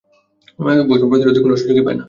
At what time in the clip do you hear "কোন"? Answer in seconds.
1.43-1.51